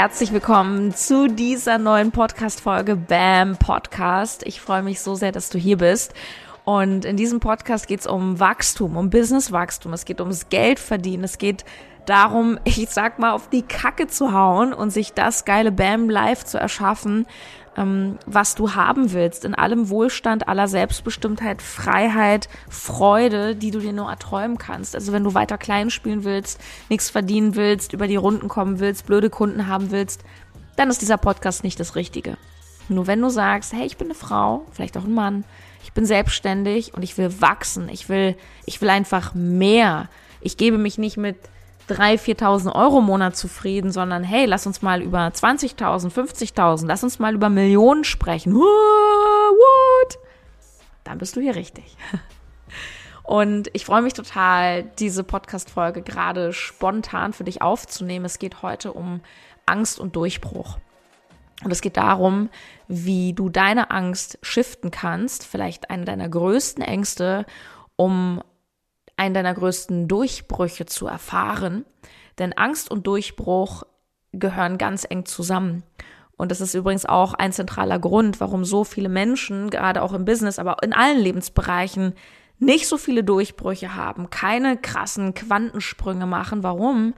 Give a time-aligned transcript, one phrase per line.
[0.00, 4.42] herzlich willkommen zu dieser neuen Podcast-Folge BAM Podcast.
[4.46, 6.14] Ich freue mich so sehr, dass du hier bist.
[6.64, 9.92] Und in diesem Podcast geht es um Wachstum, um Businesswachstum.
[9.92, 11.24] Es geht ums Geld verdienen.
[11.24, 11.66] Es geht
[12.06, 16.46] darum, ich sag mal, auf die Kacke zu hauen und sich das geile BAM Life
[16.46, 17.26] zu erschaffen,
[17.76, 23.92] ähm, was du haben willst, in allem Wohlstand, aller Selbstbestimmtheit, Freiheit, Freude, die du dir
[23.92, 24.94] nur erträumen kannst.
[24.94, 29.06] Also wenn du weiter klein spielen willst, nichts verdienen willst, über die Runden kommen willst,
[29.06, 30.24] blöde Kunden haben willst,
[30.76, 32.36] dann ist dieser Podcast nicht das Richtige.
[32.88, 35.44] Nur wenn du sagst, hey, ich bin eine Frau, vielleicht auch ein Mann,
[35.84, 40.08] ich bin selbstständig und ich will wachsen, ich will, ich will einfach mehr.
[40.40, 41.36] Ich gebe mich nicht mit
[41.90, 47.02] 3.000, 4.000 Euro im Monat zufrieden, sondern hey, lass uns mal über 20.000, 50.000, lass
[47.02, 48.54] uns mal über Millionen sprechen.
[48.54, 50.18] What?
[51.04, 51.96] Dann bist du hier richtig.
[53.22, 58.24] Und ich freue mich total, diese Podcast-Folge gerade spontan für dich aufzunehmen.
[58.24, 59.20] Es geht heute um
[59.66, 60.78] Angst und Durchbruch.
[61.62, 62.48] Und es geht darum,
[62.88, 67.46] wie du deine Angst shiften kannst, vielleicht eine deiner größten Ängste,
[67.96, 68.42] um
[69.20, 71.84] einen deiner größten Durchbrüche zu erfahren.
[72.38, 73.82] Denn Angst und Durchbruch
[74.32, 75.82] gehören ganz eng zusammen.
[76.38, 80.24] Und das ist übrigens auch ein zentraler Grund, warum so viele Menschen, gerade auch im
[80.24, 82.14] Business, aber in allen Lebensbereichen,
[82.58, 86.62] nicht so viele Durchbrüche haben, keine krassen Quantensprünge machen.
[86.62, 87.12] Warum?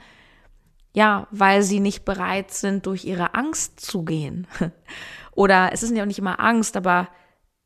[0.94, 4.48] Ja, weil sie nicht bereit sind, durch ihre Angst zu gehen.
[5.30, 7.08] Oder es ist ja auch nicht immer Angst, aber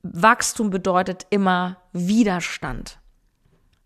[0.03, 2.99] Wachstum bedeutet immer Widerstand.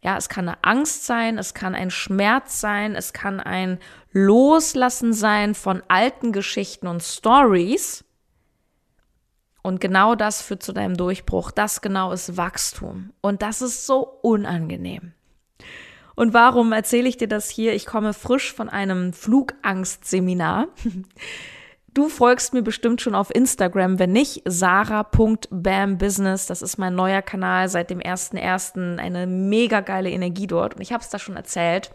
[0.03, 3.79] Ja, es kann eine Angst sein, es kann ein Schmerz sein, es kann ein
[4.13, 8.05] Loslassen sein von alten Geschichten und Stories.
[9.63, 11.51] Und genau das führt zu deinem Durchbruch.
[11.51, 13.13] Das genau ist Wachstum.
[13.21, 15.13] Und das ist so unangenehm.
[16.15, 17.75] Und warum erzähle ich dir das hier?
[17.75, 20.69] Ich komme frisch von einem Flugangstseminar.
[21.93, 26.47] Du folgst mir bestimmt schon auf Instagram, wenn nicht, sarah.bambusiness.
[26.47, 28.99] Das ist mein neuer Kanal seit dem 1.1.
[28.99, 30.77] Eine mega geile Energie dort.
[30.77, 31.91] Und ich habe es da schon erzählt.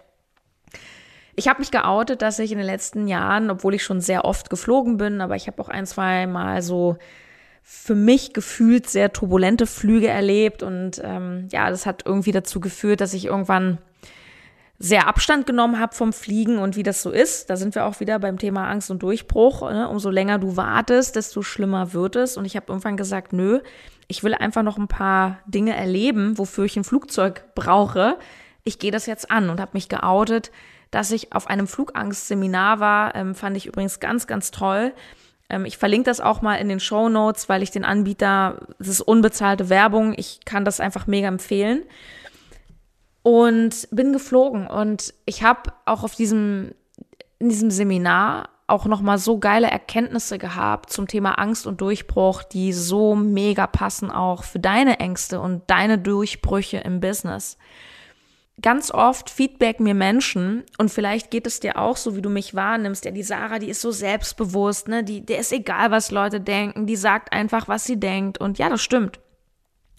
[1.36, 4.50] Ich habe mich geoutet, dass ich in den letzten Jahren, obwohl ich schon sehr oft
[4.50, 6.98] geflogen bin, aber ich habe auch ein, zwei Mal so
[7.62, 10.62] für mich gefühlt sehr turbulente Flüge erlebt.
[10.62, 13.78] Und ähm, ja, das hat irgendwie dazu geführt, dass ich irgendwann
[14.78, 17.50] sehr Abstand genommen habe vom Fliegen und wie das so ist.
[17.50, 19.62] Da sind wir auch wieder beim Thema Angst und Durchbruch.
[19.72, 19.88] Ne?
[19.88, 22.36] Umso länger du wartest, desto schlimmer wird es.
[22.36, 23.62] Und ich habe irgendwann gesagt, nö,
[24.08, 28.18] ich will einfach noch ein paar Dinge erleben, wofür ich ein Flugzeug brauche.
[28.64, 30.52] Ich gehe das jetzt an und habe mich geoutet,
[30.92, 33.16] dass ich auf einem Flugangstseminar war.
[33.16, 34.92] Ähm, fand ich übrigens ganz, ganz toll.
[35.50, 38.90] Ähm, ich verlinke das auch mal in den Show Notes, weil ich den Anbieter, das
[38.90, 41.84] ist unbezahlte Werbung, ich kann das einfach mega empfehlen
[43.26, 46.76] und bin geflogen und ich habe auch auf diesem
[47.40, 52.44] in diesem Seminar auch noch mal so geile Erkenntnisse gehabt zum Thema Angst und Durchbruch,
[52.44, 57.58] die so mega passen auch für deine Ängste und deine Durchbrüche im Business.
[58.62, 62.54] Ganz oft feedback mir Menschen und vielleicht geht es dir auch so, wie du mich
[62.54, 63.06] wahrnimmst.
[63.06, 65.04] Ja, die Sarah, die ist so selbstbewusst, ne?
[65.04, 66.86] Die, der ist egal, was Leute denken.
[66.86, 68.38] Die sagt einfach, was sie denkt.
[68.38, 69.20] Und ja, das stimmt.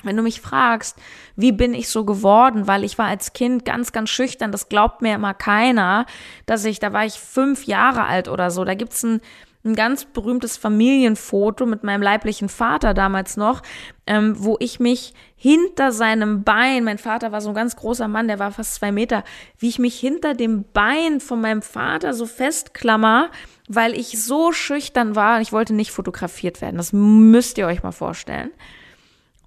[0.06, 0.96] Wenn du mich fragst,
[1.36, 5.02] wie bin ich so geworden, weil ich war als Kind ganz, ganz schüchtern, das glaubt
[5.02, 6.06] mir immer keiner,
[6.46, 9.20] dass ich, da war ich fünf Jahre alt oder so, da gibt's ein,
[9.66, 13.62] ein ganz berühmtes Familienfoto mit meinem leiblichen Vater damals noch,
[14.06, 18.28] ähm, wo ich mich hinter seinem Bein, mein Vater war so ein ganz großer Mann,
[18.28, 19.24] der war fast zwei Meter,
[19.58, 23.30] wie ich mich hinter dem Bein von meinem Vater so festklammer,
[23.68, 26.76] weil ich so schüchtern war und ich wollte nicht fotografiert werden.
[26.76, 28.50] Das müsst ihr euch mal vorstellen.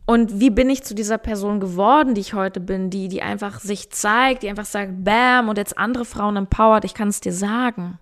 [0.09, 3.59] Und wie bin ich zu dieser Person geworden, die ich heute bin, die, die einfach
[3.59, 7.31] sich zeigt, die einfach sagt, bam, und jetzt andere Frauen empowert, ich kann es dir
[7.31, 7.99] sagen.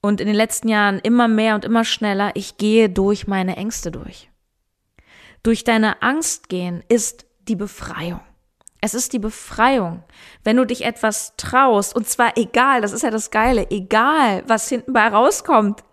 [0.00, 3.90] Und in den letzten Jahren immer mehr und immer schneller, ich gehe durch meine Ängste
[3.90, 4.30] durch.
[5.42, 8.20] Durch deine Angst gehen ist die Befreiung.
[8.80, 10.02] Es ist die Befreiung.
[10.44, 14.70] Wenn du dich etwas traust, und zwar egal, das ist ja das Geile, egal, was
[14.70, 15.84] hinten bei rauskommt,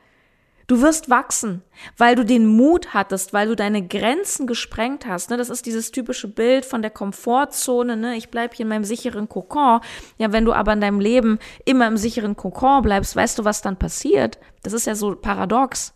[0.73, 1.61] Du wirst wachsen,
[1.97, 5.29] weil du den Mut hattest, weil du deine Grenzen gesprengt hast.
[5.29, 5.37] Ne?
[5.37, 7.95] Das ist dieses typische Bild von der Komfortzone.
[7.95, 8.15] Ne?
[8.15, 9.81] Ich bleibe hier in meinem sicheren Kokon.
[10.17, 13.61] Ja, wenn du aber in deinem Leben immer im sicheren Kokon bleibst, weißt du, was
[13.61, 14.39] dann passiert?
[14.63, 15.93] Das ist ja so paradox.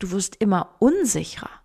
[0.00, 1.61] Du wirst immer unsicherer.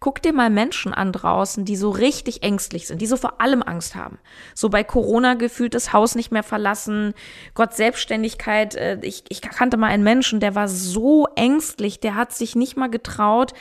[0.00, 3.62] Guck dir mal Menschen an draußen, die so richtig ängstlich sind, die so vor allem
[3.62, 4.18] Angst haben.
[4.54, 7.14] So bei Corona gefühlt das Haus nicht mehr verlassen,
[7.54, 8.74] Gott Selbstständigkeit.
[8.74, 12.76] Äh, ich, ich kannte mal einen Menschen, der war so ängstlich, der hat sich nicht
[12.76, 13.52] mal getraut,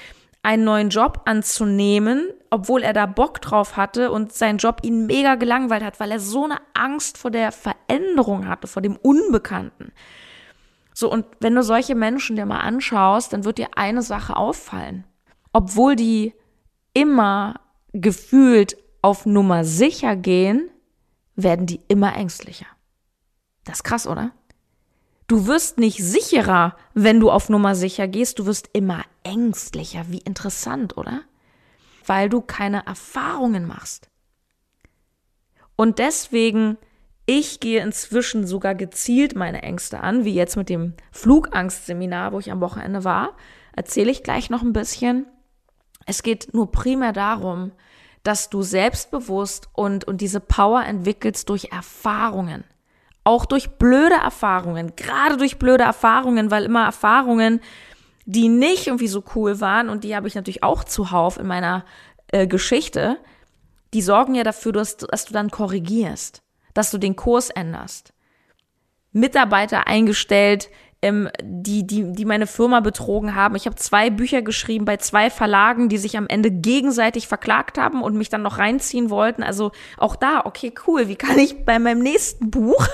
[0.43, 5.35] einen neuen Job anzunehmen, obwohl er da Bock drauf hatte und sein Job ihn mega
[5.35, 9.93] gelangweilt hat, weil er so eine Angst vor der Veränderung hatte, vor dem Unbekannten.
[10.93, 15.05] So, und wenn du solche Menschen dir mal anschaust, dann wird dir eine Sache auffallen.
[15.53, 16.33] Obwohl die
[16.93, 17.61] immer
[17.93, 20.69] gefühlt auf Nummer sicher gehen,
[21.35, 22.65] werden die immer ängstlicher.
[23.63, 24.31] Das ist krass, oder?
[25.27, 30.05] Du wirst nicht sicherer, wenn du auf Nummer sicher gehst, du wirst immer ängstlicher.
[30.09, 31.21] Wie interessant, oder?
[32.05, 34.09] Weil du keine Erfahrungen machst.
[35.75, 36.77] Und deswegen,
[37.25, 42.51] ich gehe inzwischen sogar gezielt meine Ängste an, wie jetzt mit dem Flugangstseminar, wo ich
[42.51, 43.35] am Wochenende war,
[43.75, 45.25] erzähle ich gleich noch ein bisschen.
[46.05, 47.71] Es geht nur primär darum,
[48.23, 52.63] dass du selbstbewusst und, und diese Power entwickelst durch Erfahrungen.
[53.25, 57.61] Auch durch blöde Erfahrungen, gerade durch blöde Erfahrungen, weil immer Erfahrungen,
[58.25, 61.85] die nicht irgendwie so cool waren und die habe ich natürlich auch zuhauf in meiner
[62.27, 63.17] äh, Geschichte,
[63.93, 66.41] die sorgen ja dafür, dass, dass du dann korrigierst,
[66.73, 68.13] dass du den Kurs änderst.
[69.11, 70.69] Mitarbeiter eingestellt,
[71.03, 73.55] ähm, die, die, die meine Firma betrogen haben.
[73.55, 78.01] Ich habe zwei Bücher geschrieben bei zwei Verlagen, die sich am Ende gegenseitig verklagt haben
[78.01, 79.43] und mich dann noch reinziehen wollten.
[79.43, 82.87] Also auch da, okay, cool, wie kann ich bei meinem nächsten Buch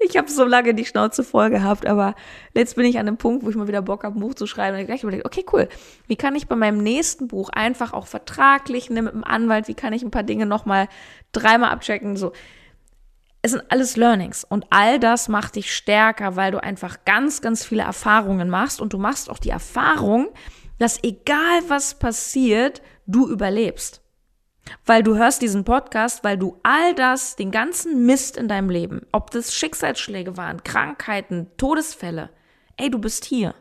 [0.00, 2.14] ich habe so lange die Schnauze voll gehabt, aber
[2.54, 4.46] jetzt bin ich an dem Punkt, wo ich mal wieder Bock habe, ein Buch zu
[4.46, 4.78] schreiben.
[4.78, 5.68] Und gleich überlegt, okay, cool.
[6.06, 9.74] Wie kann ich bei meinem nächsten Buch einfach auch vertraglich ne, mit dem Anwalt, wie
[9.74, 10.88] kann ich ein paar Dinge nochmal
[11.32, 12.16] dreimal abchecken?
[12.16, 12.32] So,
[13.42, 17.64] es sind alles Learnings und all das macht dich stärker, weil du einfach ganz, ganz
[17.64, 20.28] viele Erfahrungen machst und du machst auch die Erfahrung,
[20.78, 24.02] dass egal was passiert, du überlebst.
[24.84, 29.06] Weil du hörst diesen Podcast, weil du all das, den ganzen Mist in deinem Leben,
[29.12, 32.30] ob das Schicksalsschläge waren, Krankheiten, Todesfälle,
[32.76, 33.54] ey, du bist hier.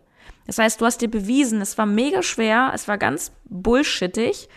[0.47, 4.49] Das heißt, du hast dir bewiesen, es war mega schwer, es war ganz bullshittig.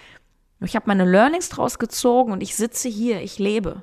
[0.60, 3.82] Ich habe meine Learnings draus gezogen und ich sitze hier, ich lebe.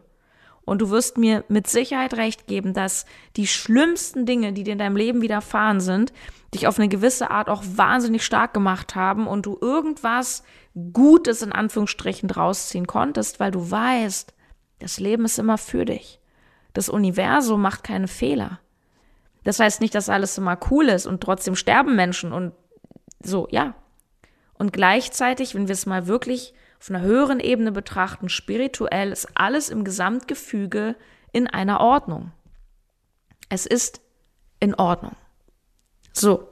[0.67, 3.05] Und du wirst mir mit Sicherheit recht geben, dass
[3.37, 6.11] die schlimmsten Dinge, die dir in deinem Leben widerfahren sind,
[6.53, 10.43] dich auf eine gewisse Art auch wahnsinnig stark gemacht haben und du irgendwas
[10.91, 14.33] Gutes in Anführungsstrichen draus ziehen konntest, weil du weißt,
[14.79, 16.19] das Leben ist immer für dich.
[16.73, 18.59] Das Universum macht keine Fehler.
[19.45, 22.51] Das heißt nicht, dass alles immer cool ist und trotzdem sterben Menschen und
[23.23, 23.73] so, ja.
[24.55, 29.69] Und gleichzeitig, wenn wir es mal wirklich auf einer höheren Ebene betrachten, spirituell ist alles
[29.69, 30.95] im Gesamtgefüge
[31.31, 32.31] in einer Ordnung.
[33.49, 34.01] Es ist
[34.59, 35.15] in Ordnung.
[36.13, 36.49] So.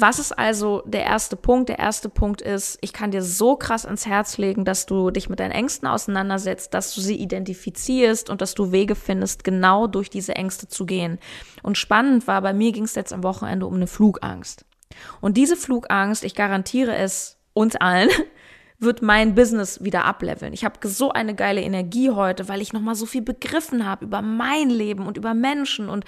[0.00, 1.68] Was ist also der erste Punkt?
[1.68, 5.28] Der erste Punkt ist, ich kann dir so krass ans Herz legen, dass du dich
[5.28, 10.08] mit deinen Ängsten auseinandersetzt, dass du sie identifizierst und dass du Wege findest, genau durch
[10.08, 11.18] diese Ängste zu gehen.
[11.64, 14.64] Und spannend war, bei mir ging es jetzt am Wochenende um eine Flugangst.
[15.20, 18.10] Und diese Flugangst, ich garantiere es uns allen,
[18.78, 20.52] wird mein Business wieder ableveln.
[20.52, 24.04] Ich habe so eine geile Energie heute, weil ich noch mal so viel begriffen habe
[24.04, 26.04] über mein Leben und über Menschen und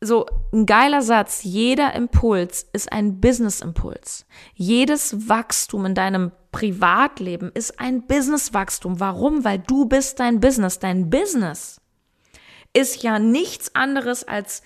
[0.00, 4.26] so ein geiler Satz, jeder Impuls ist ein Business-Impuls.
[4.54, 9.00] Jedes Wachstum in deinem Privatleben ist ein Business-Wachstum.
[9.00, 9.44] Warum?
[9.44, 10.78] Weil du bist dein Business.
[10.78, 11.80] Dein Business
[12.72, 14.62] ist ja nichts anderes als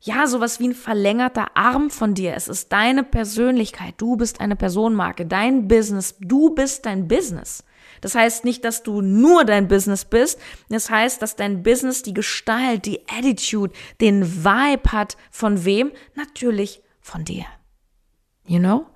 [0.00, 2.34] ja, sowas wie ein verlängerter Arm von dir.
[2.34, 3.94] Es ist deine Persönlichkeit.
[3.96, 6.16] Du bist eine Personenmarke, dein Business.
[6.20, 7.64] Du bist dein Business.
[8.00, 10.38] Das heißt nicht, dass du nur dein Business bist.
[10.68, 15.90] Das heißt, dass dein Business die Gestalt, die Attitude, den Vibe hat von wem?
[16.14, 17.44] Natürlich von dir.
[18.46, 18.86] You know?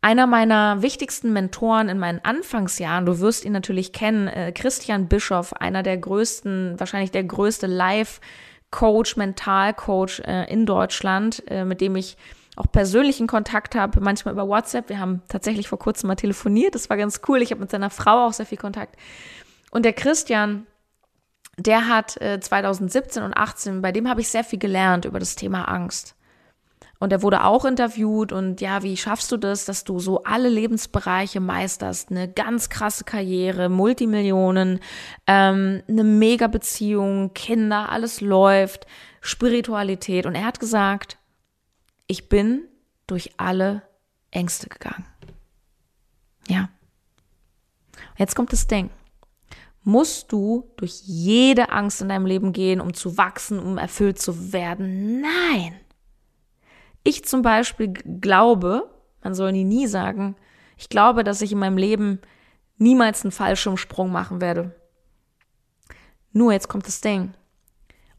[0.00, 5.52] Einer meiner wichtigsten Mentoren in meinen Anfangsjahren, du wirst ihn natürlich kennen, äh, Christian Bischoff,
[5.54, 12.16] einer der größten, wahrscheinlich der größte Life-Coach, Mental-Coach äh, in Deutschland, äh, mit dem ich
[12.54, 14.88] auch persönlichen Kontakt habe, manchmal über WhatsApp.
[14.88, 17.42] Wir haben tatsächlich vor kurzem mal telefoniert, das war ganz cool.
[17.42, 18.96] Ich habe mit seiner Frau auch sehr viel Kontakt.
[19.72, 20.66] Und der Christian,
[21.56, 25.34] der hat äh, 2017 und 18, bei dem habe ich sehr viel gelernt über das
[25.34, 26.14] Thema Angst.
[27.00, 30.48] Und er wurde auch interviewt und ja, wie schaffst du das, dass du so alle
[30.48, 32.10] Lebensbereiche meisterst?
[32.10, 34.80] Eine ganz krasse Karriere, Multimillionen,
[35.28, 38.86] ähm, eine mega Beziehung, Kinder, alles läuft,
[39.20, 40.26] Spiritualität.
[40.26, 41.18] Und er hat gesagt,
[42.08, 42.64] ich bin
[43.06, 43.82] durch alle
[44.32, 45.06] Ängste gegangen.
[46.48, 46.68] Ja.
[48.16, 48.90] Jetzt kommt das Ding.
[49.84, 54.52] Musst du durch jede Angst in deinem Leben gehen, um zu wachsen, um erfüllt zu
[54.52, 55.20] werden?
[55.20, 55.78] Nein.
[57.08, 58.86] Ich zum Beispiel glaube,
[59.22, 60.36] man soll nie nie sagen,
[60.76, 62.20] ich glaube, dass ich in meinem Leben
[62.76, 64.78] niemals einen Fallschirmsprung machen werde.
[66.32, 67.32] Nur jetzt kommt das Ding.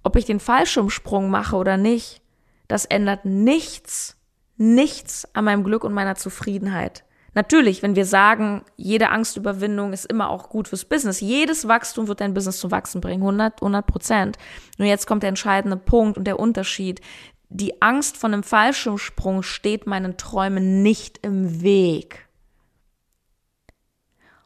[0.01, 2.23] Ob ich den Fallschirmsprung mache oder nicht,
[2.67, 4.17] das ändert nichts,
[4.57, 7.03] nichts an meinem Glück und meiner Zufriedenheit.
[7.35, 11.19] Natürlich, wenn wir sagen, jede Angstüberwindung ist immer auch gut fürs Business.
[11.19, 14.39] Jedes Wachstum wird dein Business zum Wachsen bringen, 100, 100 Prozent.
[14.79, 17.01] Nur jetzt kommt der entscheidende Punkt und der Unterschied.
[17.49, 22.27] Die Angst von einem Fallschirmsprung steht meinen Träumen nicht im Weg.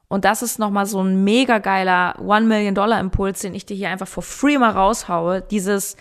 [0.08, 3.76] Und das ist nochmal so ein mega geiler One Million Dollar Impuls, den ich dir
[3.76, 5.42] hier einfach for free mal raushaue.
[5.42, 5.98] Dieses,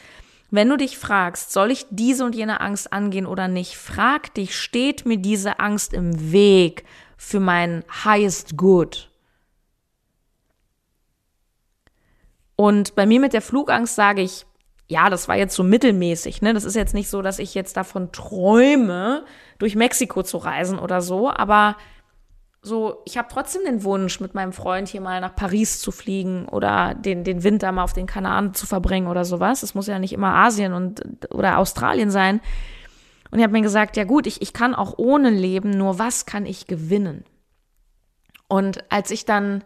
[0.50, 4.56] wenn du dich fragst, soll ich diese und jene Angst angehen oder nicht, frag dich,
[4.56, 6.84] steht mir diese Angst im Weg
[7.16, 9.08] für mein highest good?
[12.54, 14.46] Und bei mir mit der Flugangst sage ich,
[14.92, 16.52] ja, das war jetzt so mittelmäßig, ne?
[16.52, 19.24] Das ist jetzt nicht so, dass ich jetzt davon träume,
[19.58, 21.76] durch Mexiko zu reisen oder so, aber
[22.64, 26.46] so, ich habe trotzdem den Wunsch, mit meinem Freund hier mal nach Paris zu fliegen
[26.46, 29.64] oder den, den Winter mal auf den Kanaren zu verbringen oder sowas.
[29.64, 32.40] Es muss ja nicht immer Asien und oder Australien sein.
[33.32, 36.24] Und ich habe mir gesagt, ja gut, ich, ich kann auch ohne leben, nur was
[36.24, 37.24] kann ich gewinnen?
[38.46, 39.64] Und als ich dann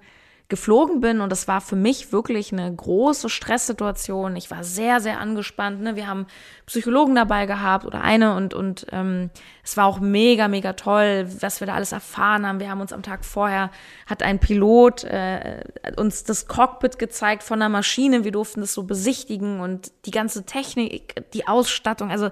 [0.48, 4.36] geflogen bin und das war für mich wirklich eine große Stresssituation.
[4.36, 5.80] Ich war sehr, sehr angespannt.
[5.80, 5.96] Ne?
[5.96, 6.26] Wir haben
[6.66, 9.30] Psychologen dabei gehabt oder eine und, und ähm,
[9.64, 12.60] es war auch mega, mega toll, was wir da alles erfahren haben.
[12.60, 13.72] Wir haben uns am Tag vorher,
[14.06, 15.64] hat ein Pilot äh,
[15.96, 18.22] uns das Cockpit gezeigt von der Maschine.
[18.22, 22.30] Wir durften das so besichtigen und die ganze Technik, die Ausstattung, also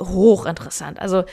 [0.00, 1.00] hochinteressant.
[1.00, 1.24] Also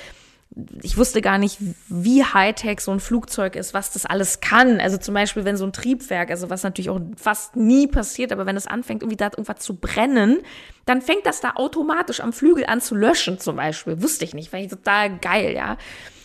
[0.81, 4.79] ich wusste gar nicht, wie Hightech so ein Flugzeug ist, was das alles kann.
[4.79, 8.45] Also zum Beispiel, wenn so ein Triebwerk, also was natürlich auch fast nie passiert, aber
[8.45, 10.39] wenn es anfängt, irgendwie da irgendwas zu brennen,
[10.85, 14.01] dann fängt das da automatisch am Flügel an zu löschen, zum Beispiel.
[14.01, 15.77] Wusste ich nicht, fand ich total geil, ja.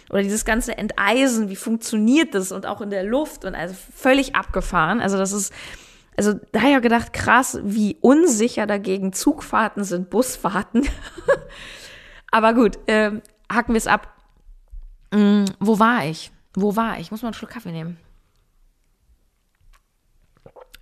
[0.09, 4.35] Oder dieses ganze Enteisen, wie funktioniert das und auch in der Luft und also völlig
[4.35, 5.01] abgefahren.
[5.01, 5.53] Also das ist,
[6.17, 10.87] also da habe ich ja gedacht, krass, wie unsicher dagegen Zugfahrten sind, Busfahrten.
[12.31, 13.13] aber gut, äh,
[13.51, 14.09] hacken wir es ab.
[15.13, 16.33] Mm, wo war ich?
[16.55, 17.03] Wo war ich?
[17.03, 17.11] ich?
[17.11, 17.99] Muss mal einen Schluck Kaffee nehmen.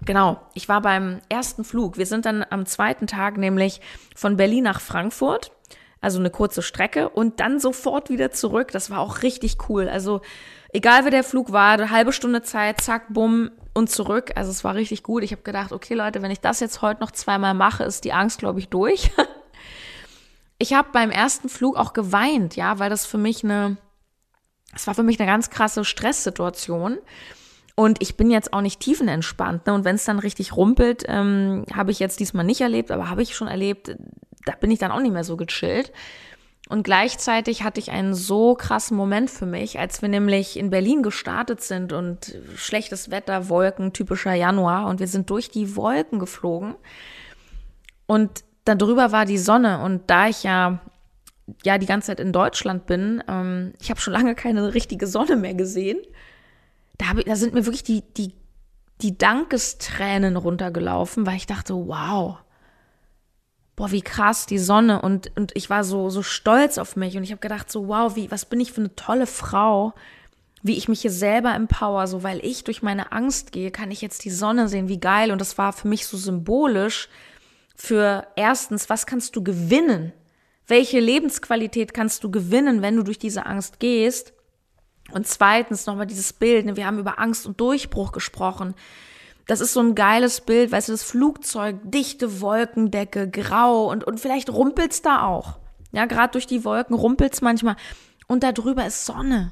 [0.02, 1.98] Genau, ich war beim ersten Flug.
[1.98, 3.80] Wir sind dann am zweiten Tag nämlich
[4.16, 5.52] von Berlin nach Frankfurt,
[6.00, 8.72] also eine kurze Strecke und dann sofort wieder zurück.
[8.72, 9.88] Das war auch richtig cool.
[9.88, 10.22] Also
[10.72, 14.32] egal wer der Flug war, eine halbe Stunde Zeit, zack, bumm und zurück.
[14.36, 15.22] Also es war richtig gut.
[15.22, 18.14] Ich habe gedacht, okay Leute, wenn ich das jetzt heute noch zweimal mache, ist die
[18.14, 19.10] Angst, glaube ich, durch.
[20.58, 23.76] ich habe beim ersten Flug auch geweint, ja, weil das für mich eine,
[24.74, 26.98] es war für mich eine ganz krasse Stresssituation.
[27.74, 29.66] Und ich bin jetzt auch nicht tiefenentspannt.
[29.66, 29.74] Ne?
[29.74, 33.22] Und wenn es dann richtig rumpelt, ähm, habe ich jetzt diesmal nicht erlebt, aber habe
[33.22, 33.96] ich schon erlebt,
[34.44, 35.92] da bin ich dann auch nicht mehr so gechillt.
[36.68, 41.02] Und gleichzeitig hatte ich einen so krassen Moment für mich, als wir nämlich in Berlin
[41.02, 46.76] gestartet sind und schlechtes Wetter, Wolken, typischer Januar und wir sind durch die Wolken geflogen.
[48.06, 50.78] Und darüber war die Sonne und da ich ja
[51.64, 55.36] ja die ganze Zeit in Deutschland bin, ähm, ich habe schon lange keine richtige Sonne
[55.36, 55.98] mehr gesehen.
[56.98, 58.34] Da, hab da sind mir wirklich die, die,
[59.02, 62.38] die Dankestränen runtergelaufen, weil ich dachte, wow,
[63.76, 65.00] boah, wie krass die Sonne.
[65.00, 67.16] Und, und ich war so, so stolz auf mich.
[67.16, 69.94] Und ich habe gedacht, so wow, wie, was bin ich für eine tolle Frau,
[70.62, 74.02] wie ich mich hier selber empower, so weil ich durch meine Angst gehe, kann ich
[74.02, 75.32] jetzt die Sonne sehen, wie geil.
[75.32, 77.08] Und das war für mich so symbolisch,
[77.74, 80.12] für erstens, was kannst du gewinnen?
[80.70, 84.34] Welche Lebensqualität kannst du gewinnen, wenn du durch diese Angst gehst?
[85.10, 88.74] Und zweitens nochmal dieses Bild, ne, wir haben über Angst und Durchbruch gesprochen.
[89.48, 94.20] Das ist so ein geiles Bild, weißt du, das Flugzeug, dichte Wolkendecke, grau und, und
[94.20, 95.58] vielleicht rumpelt's da auch.
[95.90, 97.74] Ja, gerade durch die Wolken rumpelt's manchmal.
[98.28, 99.50] Und da drüber ist Sonne.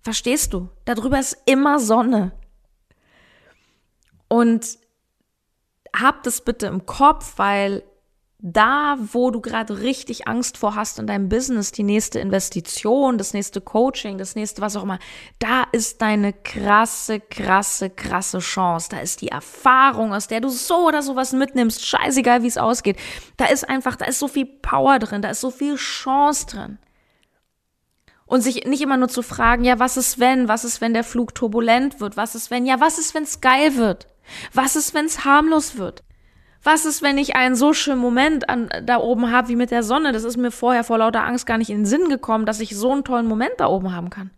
[0.00, 0.68] Verstehst du?
[0.84, 2.30] Da drüber ist immer Sonne.
[4.28, 4.78] Und
[5.92, 7.82] hab das bitte im Kopf, weil
[8.38, 13.32] da, wo du gerade richtig Angst vor hast in deinem Business, die nächste Investition, das
[13.32, 14.98] nächste Coaching, das nächste was auch immer,
[15.38, 18.88] da ist deine krasse, krasse, krasse Chance.
[18.90, 22.98] Da ist die Erfahrung, aus der du so oder sowas mitnimmst, scheißegal, wie es ausgeht.
[23.38, 26.78] Da ist einfach, da ist so viel Power drin, da ist so viel Chance drin.
[28.26, 30.48] Und sich nicht immer nur zu fragen, ja, was ist wenn?
[30.48, 32.16] Was ist, wenn der Flug turbulent wird?
[32.16, 32.66] Was ist, wenn?
[32.66, 34.08] Ja, was ist, wenn es geil wird?
[34.52, 36.02] Was ist, wenn es harmlos wird?
[36.66, 39.84] Was ist, wenn ich einen so schönen Moment an, da oben habe wie mit der
[39.84, 40.10] Sonne?
[40.10, 42.74] Das ist mir vorher vor lauter Angst gar nicht in den Sinn gekommen, dass ich
[42.74, 44.32] so einen tollen Moment da oben haben kann.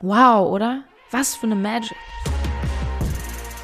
[0.00, 0.84] Wow, oder?
[1.10, 1.94] Was für eine Magic.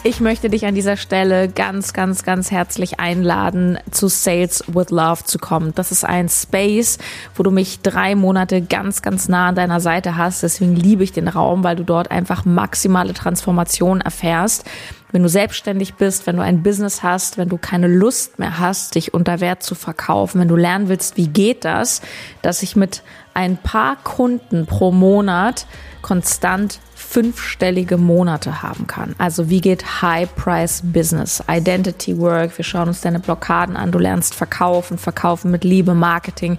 [0.07, 5.25] Ich möchte dich an dieser Stelle ganz, ganz, ganz herzlich einladen, zu Sales with Love
[5.25, 5.73] zu kommen.
[5.75, 6.99] Das ist ein Space,
[7.35, 10.45] wo du mich drei Monate ganz, ganz nah an deiner Seite hast.
[10.45, 14.65] Deswegen liebe ich den Raum, weil du dort einfach maximale Transformation erfährst.
[15.11, 18.95] Wenn du selbstständig bist, wenn du ein Business hast, wenn du keine Lust mehr hast,
[18.95, 22.01] dich unter Wert zu verkaufen, wenn du lernen willst, wie geht das,
[22.43, 23.03] dass ich mit
[23.35, 25.67] ein paar Kunden pro Monat
[26.01, 29.15] konstant fünfstellige Monate haben kann.
[29.19, 33.99] Also wie geht High Price Business, Identity Work, wir schauen uns deine Blockaden an, du
[33.99, 36.59] lernst verkaufen, verkaufen mit Liebe, Marketing.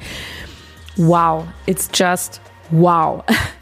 [0.96, 3.24] Wow, it's just wow.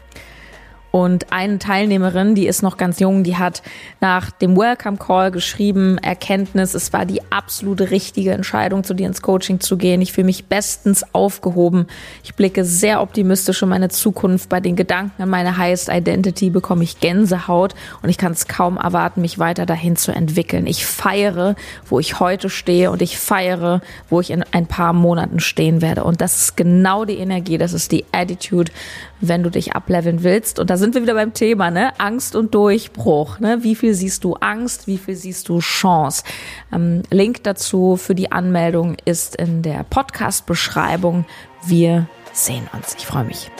[0.96, 3.60] Und eine Teilnehmerin, die ist noch ganz jung, die hat
[4.00, 9.20] nach dem Welcome Call geschrieben, Erkenntnis, es war die absolute richtige Entscheidung, zu dir ins
[9.20, 10.00] Coaching zu gehen.
[10.00, 11.86] Ich fühle mich bestens aufgehoben.
[12.24, 14.48] Ich blicke sehr optimistisch in meine Zukunft.
[14.48, 18.78] Bei den Gedanken an meine Highest Identity bekomme ich Gänsehaut und ich kann es kaum
[18.78, 20.66] erwarten, mich weiter dahin zu entwickeln.
[20.66, 25.40] Ich feiere, wo ich heute stehe und ich feiere, wo ich in ein paar Monaten
[25.40, 26.04] stehen werde.
[26.04, 28.72] Und das ist genau die Energie, das ist die Attitude,
[29.20, 30.58] wenn du dich ableveln willst.
[30.58, 31.98] Und da sind wir wieder beim Thema, ne?
[31.98, 33.38] Angst und Durchbruch.
[33.38, 33.62] Ne?
[33.62, 36.24] Wie viel siehst du Angst, wie viel siehst du Chance?
[36.72, 41.24] Ähm, Link dazu für die Anmeldung ist in der Podcast-Beschreibung.
[41.64, 42.94] Wir sehen uns.
[42.98, 43.50] Ich freue mich.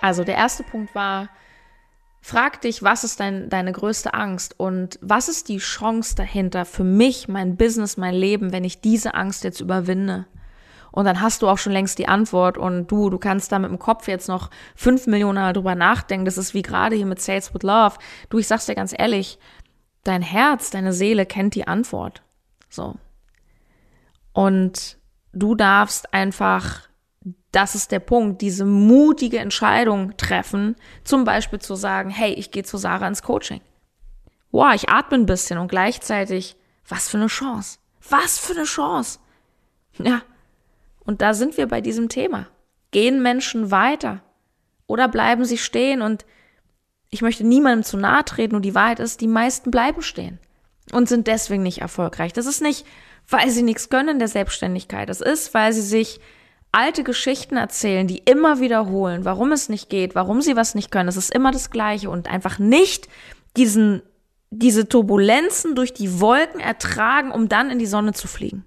[0.00, 1.28] Also der erste Punkt war,
[2.20, 6.84] frag dich, was ist dein, deine größte Angst und was ist die Chance dahinter für
[6.84, 10.26] mich, mein Business, mein Leben, wenn ich diese Angst jetzt überwinde?
[10.96, 13.68] Und dann hast du auch schon längst die Antwort und du, du kannst da mit
[13.70, 16.24] dem Kopf jetzt noch fünf Millionen Mal drüber nachdenken.
[16.24, 17.96] Das ist wie gerade hier mit Sales with Love.
[18.30, 19.38] Du, ich sag's dir ganz ehrlich,
[20.04, 22.22] dein Herz, deine Seele kennt die Antwort.
[22.70, 22.94] So.
[24.32, 24.96] Und
[25.34, 26.88] du darfst einfach,
[27.52, 32.64] das ist der Punkt, diese mutige Entscheidung treffen, zum Beispiel zu sagen, hey, ich gehe
[32.64, 33.60] zu Sarah ins Coaching.
[34.50, 36.56] Wow, ich atme ein bisschen und gleichzeitig,
[36.88, 37.80] was für eine Chance.
[38.08, 39.18] Was für eine Chance.
[39.98, 40.22] Ja,
[41.06, 42.48] und da sind wir bei diesem Thema.
[42.90, 44.22] Gehen Menschen weiter
[44.86, 46.02] oder bleiben sie stehen?
[46.02, 46.26] Und
[47.10, 50.38] ich möchte niemandem zu nahe treten und die Wahrheit ist, die meisten bleiben stehen
[50.92, 52.32] und sind deswegen nicht erfolgreich.
[52.32, 52.84] Das ist nicht,
[53.28, 55.08] weil sie nichts können in der Selbstständigkeit.
[55.08, 56.20] Das ist, weil sie sich
[56.72, 61.08] alte Geschichten erzählen, die immer wiederholen, warum es nicht geht, warum sie was nicht können.
[61.08, 63.08] Es ist immer das Gleiche und einfach nicht
[63.56, 64.02] diesen,
[64.50, 68.64] diese Turbulenzen durch die Wolken ertragen, um dann in die Sonne zu fliegen.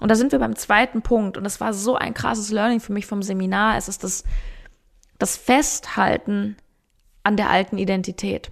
[0.00, 1.36] Und da sind wir beim zweiten Punkt.
[1.36, 3.76] Und das war so ein krasses Learning für mich vom Seminar.
[3.76, 4.24] Es ist das,
[5.18, 6.56] das Festhalten
[7.22, 8.50] an der alten Identität.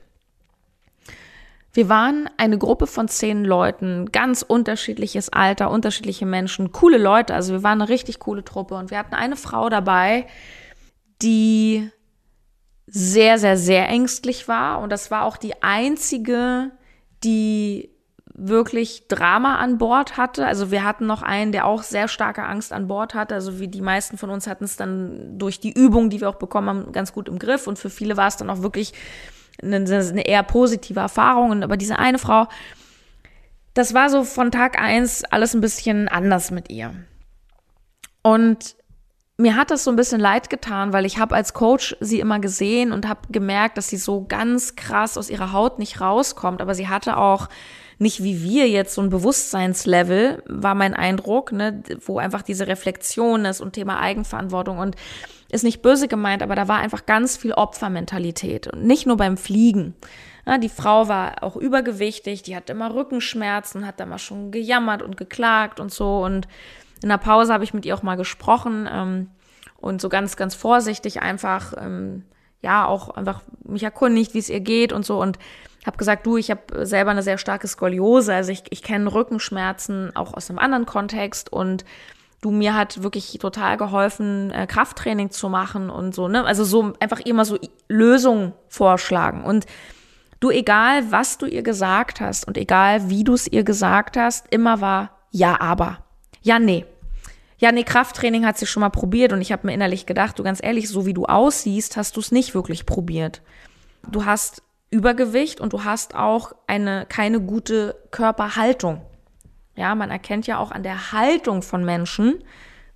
[1.74, 7.34] Wir waren eine Gruppe von zehn Leuten, ganz unterschiedliches Alter, unterschiedliche Menschen, coole Leute.
[7.34, 8.74] Also wir waren eine richtig coole Truppe.
[8.74, 10.26] Und wir hatten eine Frau dabei,
[11.22, 11.90] die
[12.86, 14.80] sehr, sehr, sehr ängstlich war.
[14.80, 16.70] Und das war auch die einzige,
[17.24, 17.91] die
[18.48, 20.46] wirklich Drama an Bord hatte.
[20.46, 23.34] Also wir hatten noch einen, der auch sehr starke Angst an Bord hatte.
[23.34, 26.36] Also wie die meisten von uns hatten es dann durch die Übung, die wir auch
[26.36, 27.66] bekommen haben, ganz gut im Griff.
[27.66, 28.92] Und für viele war es dann auch wirklich
[29.62, 31.62] eine, eine eher positive Erfahrung.
[31.62, 32.48] Aber diese eine Frau,
[33.74, 36.94] das war so von Tag eins alles ein bisschen anders mit ihr.
[38.22, 38.76] Und
[39.36, 42.38] mir hat das so ein bisschen leid getan, weil ich habe als Coach sie immer
[42.38, 46.60] gesehen und habe gemerkt, dass sie so ganz krass aus ihrer Haut nicht rauskommt.
[46.60, 47.48] Aber sie hatte auch
[48.02, 53.44] nicht wie wir jetzt so ein Bewusstseinslevel, war mein Eindruck, ne, wo einfach diese Reflexion
[53.44, 54.96] ist und Thema Eigenverantwortung und
[55.50, 59.36] ist nicht böse gemeint, aber da war einfach ganz viel Opfermentalität und nicht nur beim
[59.36, 59.94] Fliegen.
[60.46, 65.02] Ja, die Frau war auch übergewichtig, die hatte immer Rückenschmerzen, hat da mal schon gejammert
[65.02, 66.24] und geklagt und so.
[66.24, 66.48] Und
[67.02, 69.28] in der Pause habe ich mit ihr auch mal gesprochen ähm,
[69.76, 72.24] und so ganz, ganz vorsichtig einfach, ähm,
[72.62, 75.20] ja, auch einfach mich erkundigt, wie es ihr geht und so.
[75.20, 75.38] Und
[75.84, 80.14] habe gesagt, du, ich habe selber eine sehr starke Skoliose, also ich, ich kenne Rückenschmerzen
[80.14, 81.84] auch aus einem anderen Kontext und
[82.40, 86.44] du mir hat wirklich total geholfen, äh, Krafttraining zu machen und so, ne?
[86.44, 89.44] Also so einfach immer so Lösungen vorschlagen.
[89.44, 89.66] Und
[90.40, 94.46] du, egal was du ihr gesagt hast und egal wie du es ihr gesagt hast,
[94.52, 95.98] immer war ja, aber.
[96.42, 96.84] Ja, nee.
[97.62, 100.42] Ja, nee, Krafttraining hat sie schon mal probiert und ich habe mir innerlich gedacht, du
[100.42, 103.40] ganz ehrlich, so wie du aussiehst, hast du es nicht wirklich probiert.
[104.10, 109.00] Du hast Übergewicht und du hast auch eine keine gute Körperhaltung.
[109.76, 112.42] Ja, man erkennt ja auch an der Haltung von Menschen,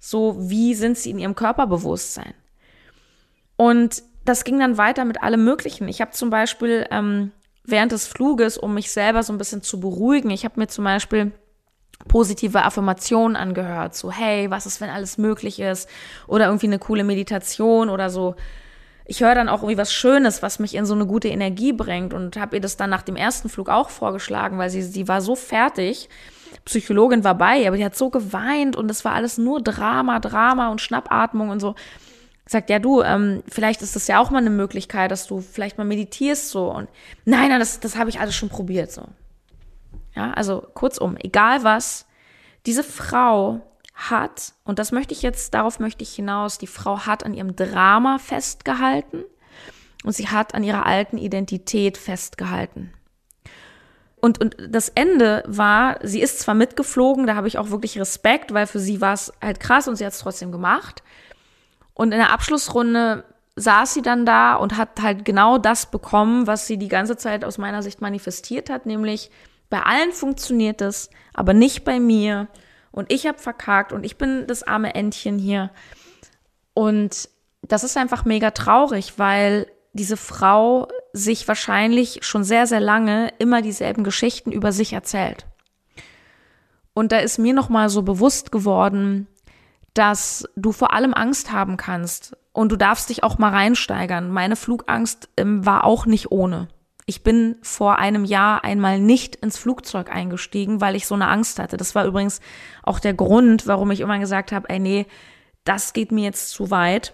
[0.00, 2.34] so wie sind sie in ihrem Körperbewusstsein.
[3.54, 5.86] Und das ging dann weiter mit allem Möglichen.
[5.86, 7.30] Ich habe zum Beispiel ähm,
[7.62, 10.82] während des Fluges, um mich selber so ein bisschen zu beruhigen, ich habe mir zum
[10.82, 11.30] Beispiel
[12.08, 15.88] positive Affirmationen angehört, so hey, was ist, wenn alles möglich ist,
[16.26, 18.34] oder irgendwie eine coole Meditation oder so
[19.06, 22.12] ich höre dann auch irgendwie was Schönes, was mich in so eine gute Energie bringt
[22.12, 25.20] und habe ihr das dann nach dem ersten Flug auch vorgeschlagen, weil sie, sie war
[25.20, 26.08] so fertig.
[26.64, 30.70] Psychologin war bei, aber die hat so geweint und es war alles nur Drama, Drama
[30.70, 31.76] und Schnappatmung und so.
[32.46, 35.78] Sagt, ja du, ähm, vielleicht ist das ja auch mal eine Möglichkeit, dass du vielleicht
[35.78, 36.88] mal meditierst so und
[37.24, 39.02] nein, nein, das, das habe ich alles schon probiert so.
[40.16, 42.06] Ja, also kurzum, egal was,
[42.64, 43.60] diese Frau
[43.94, 47.54] hat, und das möchte ich jetzt, darauf möchte ich hinaus, die Frau hat an ihrem
[47.54, 49.24] Drama festgehalten
[50.04, 52.92] und sie hat an ihrer alten Identität festgehalten.
[54.16, 58.54] Und, und das Ende war, sie ist zwar mitgeflogen, da habe ich auch wirklich Respekt,
[58.54, 61.02] weil für sie war es halt krass und sie hat es trotzdem gemacht.
[61.92, 63.24] Und in der Abschlussrunde
[63.56, 67.44] saß sie dann da und hat halt genau das bekommen, was sie die ganze Zeit
[67.44, 69.30] aus meiner Sicht manifestiert hat, nämlich
[69.68, 72.48] bei allen funktioniert es, aber nicht bei mir.
[72.90, 75.70] Und ich habe verkackt und ich bin das arme Entchen hier.
[76.74, 77.28] Und
[77.62, 83.62] das ist einfach mega traurig, weil diese Frau sich wahrscheinlich schon sehr, sehr lange immer
[83.62, 85.46] dieselben Geschichten über sich erzählt.
[86.94, 89.26] Und da ist mir nochmal so bewusst geworden,
[89.94, 94.30] dass du vor allem Angst haben kannst und du darfst dich auch mal reinsteigern.
[94.30, 96.68] Meine Flugangst ähm, war auch nicht ohne.
[97.08, 101.60] Ich bin vor einem Jahr einmal nicht ins Flugzeug eingestiegen, weil ich so eine Angst
[101.60, 101.76] hatte.
[101.76, 102.40] Das war übrigens
[102.82, 105.06] auch der Grund, warum ich immer gesagt habe, ey nee,
[105.62, 107.12] das geht mir jetzt zu weit.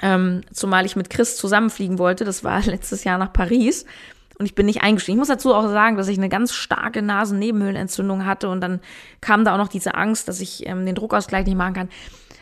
[0.00, 2.24] Ähm, zumal ich mit Chris zusammenfliegen wollte.
[2.24, 3.84] Das war letztes Jahr nach Paris.
[4.38, 5.16] Und ich bin nicht eingestiegen.
[5.16, 8.48] Ich muss dazu auch sagen, dass ich eine ganz starke Nasennebenhöhlenentzündung hatte.
[8.48, 8.80] Und dann
[9.20, 11.88] kam da auch noch diese Angst, dass ich ähm, den Druckausgleich nicht machen kann.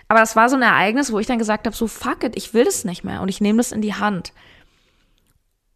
[0.07, 2.53] Aber das war so ein Ereignis, wo ich dann gesagt habe, so fuck it, ich
[2.53, 3.23] will das nicht mehr.
[3.23, 4.33] Und ich nehme das in die Hand.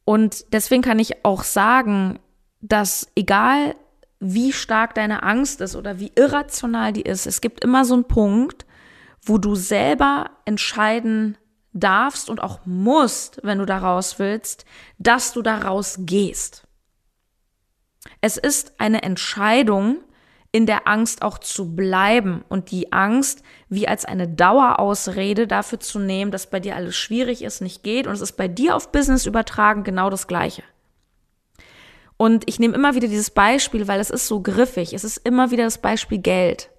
[0.04, 2.18] Und deswegen kann ich auch sagen,
[2.60, 3.74] dass egal
[4.20, 8.04] wie stark deine Angst ist oder wie irrational die ist, es gibt immer so einen
[8.04, 8.66] Punkt,
[9.22, 11.36] wo du selber entscheiden
[11.72, 14.64] darfst und auch musst, wenn du da raus willst,
[14.98, 16.64] dass du da rausgehst.
[18.20, 19.98] Es ist eine Entscheidung,
[20.52, 25.98] in der Angst auch zu bleiben und die Angst wie als eine Dauerausrede dafür zu
[25.98, 28.92] nehmen, dass bei dir alles schwierig ist, nicht geht und es ist bei dir auf
[28.92, 30.62] Business übertragen genau das Gleiche.
[32.18, 34.92] Und ich nehme immer wieder dieses Beispiel, weil es ist so griffig.
[34.92, 36.70] Es ist immer wieder das Beispiel Geld.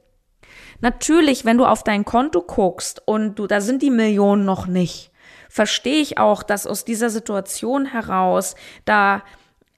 [0.80, 5.12] Natürlich, wenn du auf dein Konto guckst und du, da sind die Millionen noch nicht,
[5.50, 8.56] verstehe ich auch, dass aus dieser Situation heraus
[8.86, 9.24] da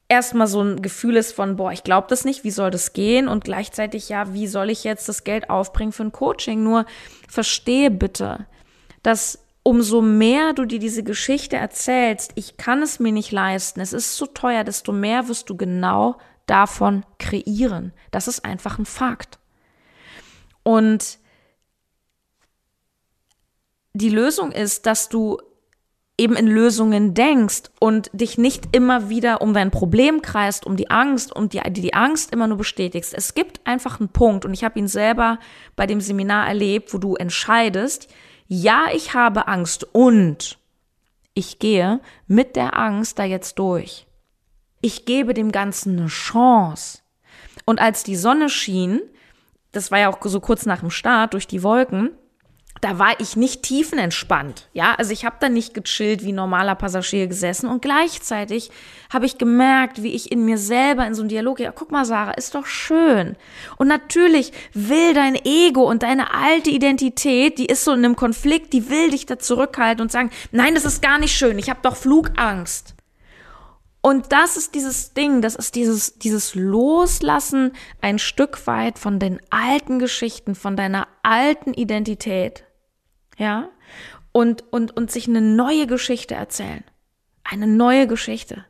[0.08, 3.28] erstmal so ein Gefühl ist von, boah, ich glaube das nicht, wie soll das gehen?
[3.28, 6.64] Und gleichzeitig, ja, wie soll ich jetzt das Geld aufbringen für ein Coaching?
[6.64, 6.86] Nur
[7.28, 8.46] verstehe bitte,
[9.04, 13.94] dass umso mehr du dir diese Geschichte erzählst, ich kann es mir nicht leisten, es
[13.94, 17.92] ist zu teuer, desto mehr wirst du genau davon kreieren.
[18.12, 19.40] Das ist einfach ein Fakt.
[20.62, 21.18] Und
[23.94, 25.42] die Lösung ist, dass du
[26.18, 30.90] eben in Lösungen denkst und dich nicht immer wieder um dein Problem kreist, um die
[30.90, 33.14] Angst und die, die Angst immer nur bestätigst.
[33.14, 35.40] Es gibt einfach einen Punkt und ich habe ihn selber
[35.76, 38.08] bei dem Seminar erlebt, wo du entscheidest,
[38.48, 40.58] ja, ich habe Angst und
[41.34, 44.08] ich gehe mit der Angst da jetzt durch.
[44.82, 47.00] Ich gebe dem Ganzen eine Chance.
[47.66, 49.02] Und als die Sonne schien,
[49.72, 52.12] das war ja auch so kurz nach dem Start durch die Wolken,
[52.82, 54.68] da war ich nicht tiefenentspannt.
[54.74, 58.70] Ja, also ich habe da nicht gechillt wie normaler Passagier gesessen und gleichzeitig
[59.12, 62.06] habe ich gemerkt, wie ich in mir selber in so einem Dialog, ja, guck mal,
[62.06, 63.36] Sarah, ist doch schön.
[63.78, 68.74] Und natürlich will dein Ego und deine alte Identität, die ist so in einem Konflikt,
[68.74, 71.80] die will dich da zurückhalten und sagen, nein, das ist gar nicht schön, ich habe
[71.82, 72.95] doch Flugangst.
[74.06, 79.42] Und das ist dieses Ding, das ist dieses, dieses Loslassen ein Stück weit von den
[79.50, 82.66] alten Geschichten, von deiner alten Identität
[83.36, 83.68] ja,
[84.32, 86.84] und, und, und sich eine neue Geschichte erzählen.
[87.44, 88.66] Eine neue Geschichte.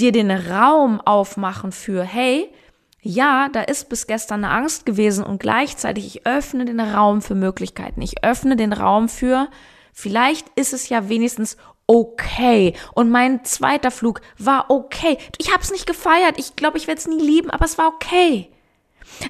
[0.00, 2.52] Dir den Raum aufmachen für, hey,
[3.00, 7.36] ja, da ist bis gestern eine Angst gewesen und gleichzeitig ich öffne den Raum für
[7.36, 8.02] Möglichkeiten.
[8.02, 9.46] Ich öffne den Raum für,
[9.92, 11.56] vielleicht ist es ja wenigstens
[11.88, 12.74] okay.
[12.94, 15.18] Und mein zweiter Flug war okay.
[15.38, 16.38] Ich habe es nicht gefeiert.
[16.38, 18.52] Ich glaube, ich werde es nie lieben, aber es war okay.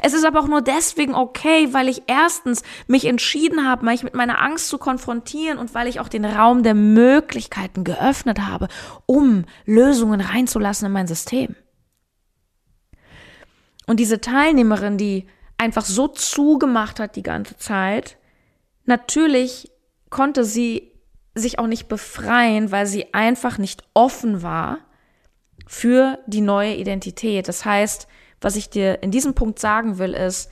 [0.03, 4.15] Es ist aber auch nur deswegen okay, weil ich erstens mich entschieden habe, mich mit
[4.15, 8.69] meiner Angst zu konfrontieren und weil ich auch den Raum der Möglichkeiten geöffnet habe,
[9.07, 11.55] um Lösungen reinzulassen in mein System.
[13.87, 18.19] Und diese Teilnehmerin, die einfach so zugemacht hat die ganze Zeit,
[18.85, 19.71] natürlich
[20.11, 20.88] konnte sie
[21.39, 24.79] sich auch nicht befreien, weil sie einfach nicht offen war
[25.67, 27.49] für die neue Identität.
[27.49, 28.09] Das heißt,
[28.41, 30.51] was ich dir in diesem Punkt sagen will, ist,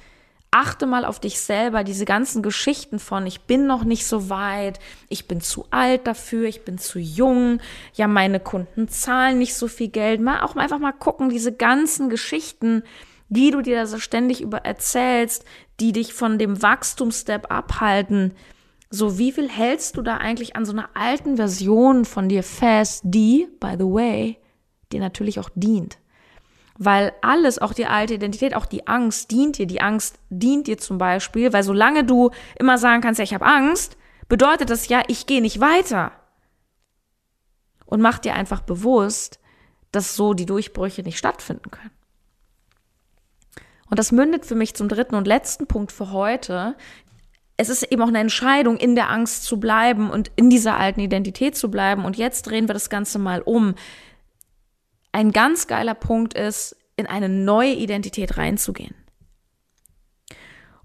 [0.50, 4.78] achte mal auf dich selber, diese ganzen Geschichten von, ich bin noch nicht so weit,
[5.08, 7.60] ich bin zu alt dafür, ich bin zu jung,
[7.94, 10.20] ja, meine Kunden zahlen nicht so viel Geld.
[10.20, 12.82] Mal auch einfach mal gucken, diese ganzen Geschichten,
[13.28, 15.44] die du dir da so ständig über erzählst,
[15.80, 18.32] die dich von dem Wachstumsstep abhalten.
[18.90, 23.02] So, wie viel hältst du da eigentlich an so einer alten Version von dir fest,
[23.04, 24.38] die, by the way,
[24.92, 25.98] dir natürlich auch dient?
[26.78, 29.66] Weil alles, auch die alte Identität, auch die Angst dient dir.
[29.66, 33.46] Die Angst dient dir zum Beispiel, weil solange du immer sagen kannst, ja, ich habe
[33.46, 33.96] Angst,
[34.28, 36.12] bedeutet das ja, ich gehe nicht weiter.
[37.86, 39.40] Und mach dir einfach bewusst,
[39.90, 41.90] dass so die Durchbrüche nicht stattfinden können.
[43.88, 46.76] Und das mündet für mich zum dritten und letzten Punkt für heute.
[47.56, 51.00] Es ist eben auch eine Entscheidung, in der Angst zu bleiben und in dieser alten
[51.00, 52.04] Identität zu bleiben.
[52.04, 53.74] Und jetzt drehen wir das Ganze mal um.
[55.12, 58.94] Ein ganz geiler Punkt ist, in eine neue Identität reinzugehen.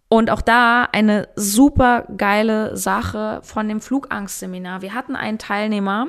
[0.07, 4.81] Und auch da eine super geile Sache von dem Flugangstseminar.
[4.81, 6.07] Wir hatten einen Teilnehmer,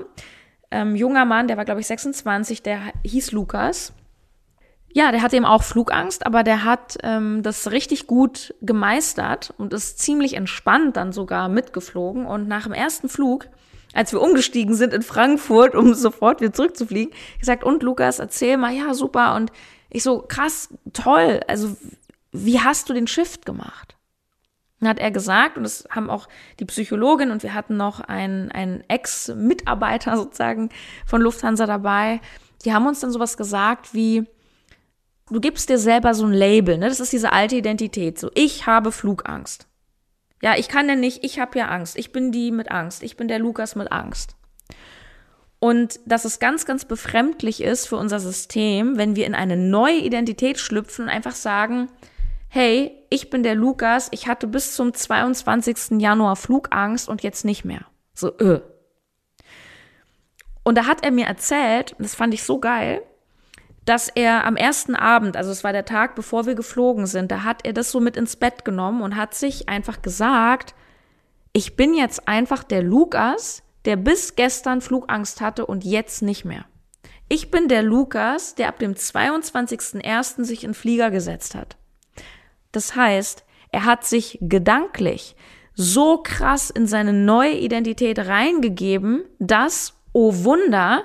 [0.72, 3.92] ähm, junger Mann, der war, glaube ich, 26, der hieß Lukas.
[4.94, 9.72] Ja, der hatte eben auch Flugangst, aber der hat ähm, das richtig gut gemeistert und
[9.72, 12.26] ist ziemlich entspannt dann sogar mitgeflogen.
[12.26, 13.48] Und nach dem ersten Flug,
[13.94, 18.72] als wir umgestiegen sind in Frankfurt, um sofort wieder zurückzufliegen, gesagt, und Lukas, erzähl mal,
[18.72, 19.34] ja, super.
[19.34, 19.50] Und
[19.88, 21.40] ich so, krass, toll.
[21.48, 21.74] Also,
[22.32, 23.96] wie hast du den Shift gemacht?
[24.80, 26.28] Dann hat er gesagt, und das haben auch
[26.60, 30.68] die Psychologin und wir hatten noch einen, einen Ex-Mitarbeiter sozusagen
[31.06, 32.20] von Lufthansa dabei,
[32.64, 34.26] die haben uns dann sowas gesagt wie,
[35.32, 36.88] du gibst dir selber so ein Label, ne?
[36.88, 38.18] Das ist diese alte Identität.
[38.18, 39.66] So, ich habe Flugangst.
[40.42, 41.96] Ja, ich kann ja nicht, ich habe ja Angst.
[41.96, 43.02] Ich bin die mit Angst.
[43.02, 44.36] Ich bin der Lukas mit Angst.
[45.60, 49.98] Und dass es ganz, ganz befremdlich ist für unser System, wenn wir in eine neue
[49.98, 51.88] Identität schlüpfen und einfach sagen,
[52.48, 56.00] hey, ich bin der Lukas, ich hatte bis zum 22.
[56.00, 57.86] Januar Flugangst und jetzt nicht mehr.
[58.12, 58.60] So, äh.
[60.64, 63.02] Und da hat er mir erzählt, das fand ich so geil,
[63.84, 67.42] dass er am ersten Abend, also es war der Tag, bevor wir geflogen sind, da
[67.42, 70.74] hat er das so mit ins Bett genommen und hat sich einfach gesagt,
[71.52, 76.64] ich bin jetzt einfach der Lukas, der bis gestern Flugangst hatte und jetzt nicht mehr.
[77.28, 80.44] Ich bin der Lukas, der ab dem 22.01.
[80.44, 81.76] sich in Flieger gesetzt hat.
[82.72, 85.34] Das heißt, er hat sich gedanklich
[85.74, 91.04] so krass in seine neue Identität reingegeben, dass, oh Wunder,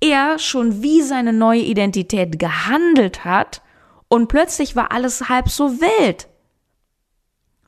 [0.00, 3.62] er schon wie seine neue Identität gehandelt hat
[4.08, 6.28] und plötzlich war alles halb so wild.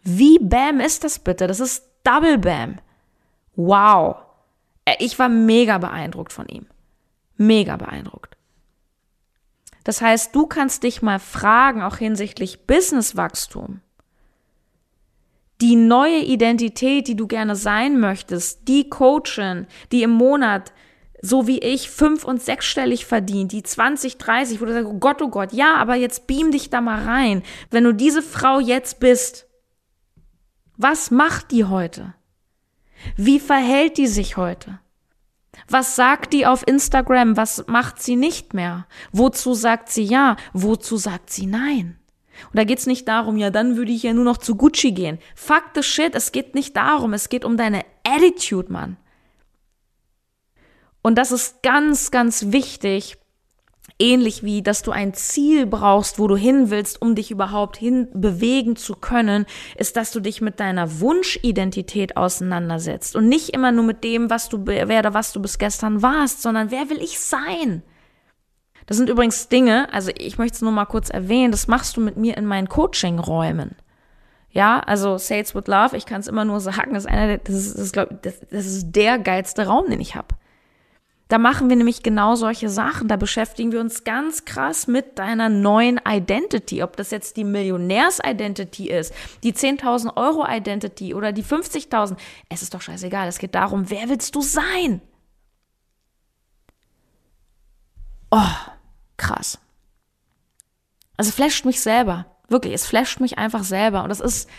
[0.03, 1.47] Wie Bam ist das bitte?
[1.47, 2.79] Das ist Double Bam.
[3.57, 4.16] Wow.
[4.85, 6.66] Äh, ich war mega beeindruckt von ihm.
[7.37, 8.37] Mega beeindruckt.
[9.85, 13.81] Das heißt, du kannst dich mal fragen, auch hinsichtlich Businesswachstum.
[15.61, 20.73] Die neue Identität, die du gerne sein möchtest, die Coachin, die im Monat
[21.22, 25.22] so wie ich fünf- und sechsstellig verdient, die 20, 30, wo du sagst, oh Gott,
[25.22, 27.42] oh Gott, ja, aber jetzt beam dich da mal rein.
[27.70, 29.46] Wenn du diese Frau jetzt bist,
[30.76, 32.14] was macht die heute?
[33.16, 34.78] Wie verhält die sich heute?
[35.68, 37.37] Was sagt die auf Instagram?
[37.37, 38.87] Was macht sie nicht mehr?
[39.12, 40.37] Wozu sagt sie ja?
[40.52, 41.98] Wozu sagt sie nein?
[42.48, 45.18] Und da geht's nicht darum, ja, dann würde ich ja nur noch zu Gucci gehen.
[45.35, 48.96] Fuck the shit, es geht nicht darum, es geht um deine Attitude, Mann.
[51.03, 53.17] Und das ist ganz, ganz wichtig,
[53.99, 58.09] ähnlich wie, dass du ein Ziel brauchst, wo du hin willst, um dich überhaupt hin
[58.13, 63.85] bewegen zu können, ist, dass du dich mit deiner Wunschidentität auseinandersetzt und nicht immer nur
[63.85, 67.21] mit dem, was du, wer oder was du bis gestern warst, sondern wer will ich
[67.21, 67.83] sein?
[68.87, 72.01] Das sind übrigens Dinge, also ich möchte es nur mal kurz erwähnen, das machst du
[72.01, 73.77] mit mir in meinen Coaching-Räumen.
[74.53, 77.55] Ja, also Sales with Love, ich kann es immer nur sagen, das ist einer, das
[77.55, 80.35] ist, das ist, glaub, das, das ist der geilste Raum, den ich habe.
[81.31, 83.07] Da machen wir nämlich genau solche Sachen.
[83.07, 86.83] Da beschäftigen wir uns ganz krass mit deiner neuen Identity.
[86.83, 89.14] Ob das jetzt die Millionärs-Identity ist,
[89.45, 92.16] die 10.000 Euro-Identity oder die 50.000.
[92.49, 93.29] Es ist doch scheißegal.
[93.29, 95.01] Es geht darum, wer willst du sein?
[98.33, 98.57] Oh,
[99.16, 99.61] krass.
[101.16, 102.27] Also flasht mich selber.
[102.49, 104.03] Wirklich, es flasht mich einfach selber.
[104.03, 104.51] Und das ist,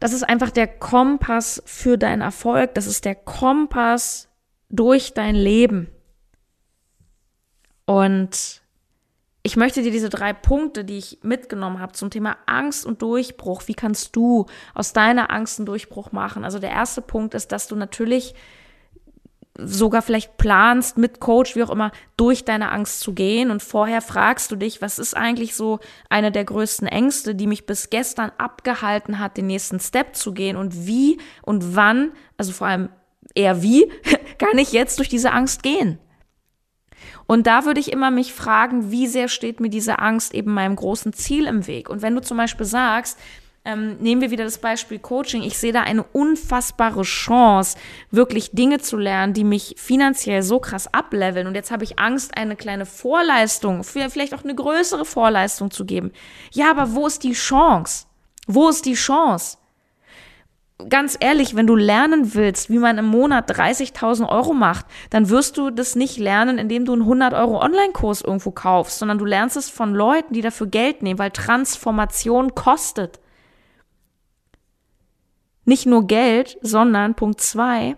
[0.00, 2.74] das ist einfach der Kompass für deinen Erfolg.
[2.74, 4.28] Das ist der Kompass
[4.72, 5.88] durch dein Leben.
[7.84, 8.62] Und
[9.44, 13.62] ich möchte dir diese drei Punkte, die ich mitgenommen habe zum Thema Angst und Durchbruch,
[13.66, 16.44] wie kannst du aus deiner Angst einen Durchbruch machen?
[16.44, 18.34] Also der erste Punkt ist, dass du natürlich
[19.58, 23.50] sogar vielleicht planst, mit Coach, wie auch immer, durch deine Angst zu gehen.
[23.50, 27.66] Und vorher fragst du dich, was ist eigentlich so eine der größten Ängste, die mich
[27.66, 32.68] bis gestern abgehalten hat, den nächsten Step zu gehen und wie und wann, also vor
[32.68, 32.88] allem
[33.34, 33.90] eher wie,
[34.38, 35.98] kann ich jetzt durch diese Angst gehen?
[37.26, 40.76] Und da würde ich immer mich fragen, wie sehr steht mir diese Angst eben meinem
[40.76, 41.88] großen Ziel im Weg?
[41.88, 43.18] Und wenn du zum Beispiel sagst,
[43.64, 45.42] ähm, nehmen wir wieder das Beispiel Coaching.
[45.42, 47.78] Ich sehe da eine unfassbare Chance,
[48.10, 51.46] wirklich Dinge zu lernen, die mich finanziell so krass ableveln.
[51.46, 56.12] Und jetzt habe ich Angst, eine kleine Vorleistung, vielleicht auch eine größere Vorleistung zu geben.
[56.50, 58.06] Ja, aber wo ist die Chance?
[58.48, 59.58] Wo ist die Chance?
[60.88, 65.56] Ganz ehrlich, wenn du lernen willst, wie man im Monat 30.000 Euro macht, dann wirst
[65.56, 69.56] du das nicht lernen, indem du einen 100 Euro Online-Kurs irgendwo kaufst, sondern du lernst
[69.56, 73.20] es von Leuten, die dafür Geld nehmen, weil Transformation kostet.
[75.64, 77.96] Nicht nur Geld, sondern Punkt zwei,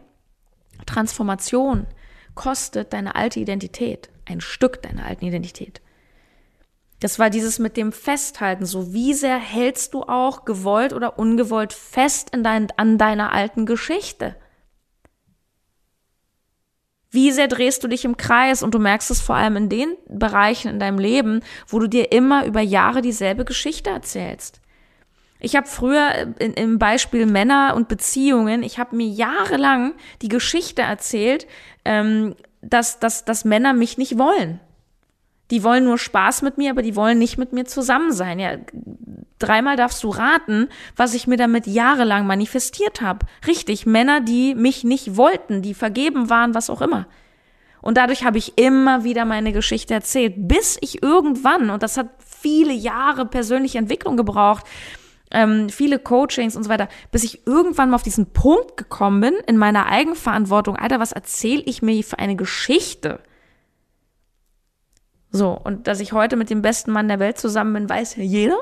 [0.86, 1.86] Transformation
[2.34, 5.80] kostet deine alte Identität, ein Stück deiner alten Identität.
[7.04, 8.64] Das war dieses mit dem Festhalten.
[8.64, 13.66] So, wie sehr hältst du auch gewollt oder ungewollt fest in dein, an deiner alten
[13.66, 14.36] Geschichte?
[17.10, 19.94] Wie sehr drehst du dich im Kreis und du merkst es vor allem in den
[20.08, 24.62] Bereichen in deinem Leben, wo du dir immer über Jahre dieselbe Geschichte erzählst.
[25.40, 30.80] Ich habe früher in, im Beispiel Männer und Beziehungen, ich habe mir jahrelang die Geschichte
[30.80, 31.46] erzählt,
[31.84, 34.58] ähm, dass, dass, dass Männer mich nicht wollen.
[35.50, 38.38] Die wollen nur Spaß mit mir, aber die wollen nicht mit mir zusammen sein.
[38.38, 38.56] Ja,
[39.38, 43.26] dreimal darfst du raten, was ich mir damit jahrelang manifestiert habe.
[43.46, 47.06] Richtig, Männer, die mich nicht wollten, die vergeben waren, was auch immer.
[47.82, 52.08] Und dadurch habe ich immer wieder meine Geschichte erzählt, bis ich irgendwann, und das hat
[52.18, 54.64] viele Jahre persönliche Entwicklung gebraucht,
[55.30, 59.34] ähm, viele Coachings und so weiter, bis ich irgendwann mal auf diesen Punkt gekommen bin,
[59.46, 63.20] in meiner Eigenverantwortung, Alter, was erzähle ich mir für eine Geschichte?
[65.36, 68.22] So, und dass ich heute mit dem besten Mann der Welt zusammen bin, weiß ja
[68.22, 68.56] jeder.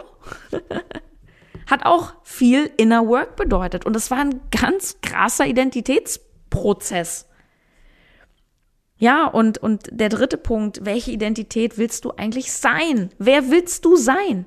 [1.70, 3.84] Hat auch viel Inner Work bedeutet.
[3.84, 7.28] Und es war ein ganz krasser Identitätsprozess.
[8.96, 13.10] Ja, und, und der dritte Punkt, welche Identität willst du eigentlich sein?
[13.18, 14.46] Wer willst du sein?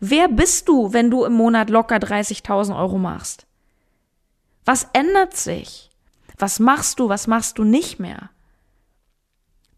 [0.00, 3.46] Wer bist du, wenn du im Monat locker 30.000 Euro machst?
[4.64, 5.88] Was ändert sich?
[6.36, 8.30] Was machst du, was machst du nicht mehr?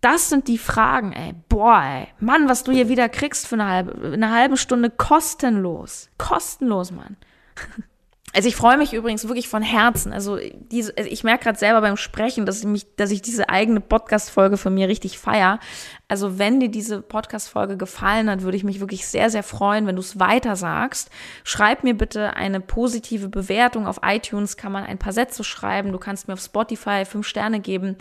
[0.00, 1.35] Das sind die Fragen, ey.
[1.48, 2.09] Boah, ey.
[2.20, 6.11] Mann, was du hier wieder kriegst für eine halbe, eine halbe Stunde kostenlos.
[6.18, 7.16] Kostenlos, Mann.
[8.37, 10.12] Also ich freue mich übrigens wirklich von Herzen.
[10.12, 13.48] Also, diese, also ich merke gerade selber beim Sprechen, dass ich mich, dass ich diese
[13.48, 15.59] eigene Podcast-Folge von mir richtig feier.
[16.06, 19.96] Also wenn dir diese Podcast-Folge gefallen hat, würde ich mich wirklich sehr, sehr freuen, wenn
[19.96, 21.09] du es weiter sagst.
[21.44, 23.87] Schreib mir bitte eine positive Bewertung.
[23.87, 25.90] Auf iTunes kann man ein paar Sätze schreiben.
[25.90, 27.96] Du kannst mir auf Spotify fünf Sterne geben.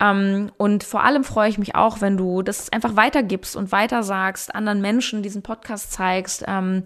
[0.00, 4.02] Ähm, und vor allem freue ich mich auch, wenn du das einfach weitergibst und weiter
[4.02, 6.44] sagst, anderen Menschen diesen Podcast zeigst.
[6.46, 6.84] Ähm,